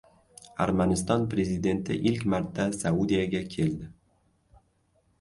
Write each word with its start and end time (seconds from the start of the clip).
Armaniston 0.63 1.27
prezidenti 1.33 1.99
ilk 2.13 2.25
marta 2.35 2.67
Saudiyaga 2.81 3.47
keldi 3.57 3.95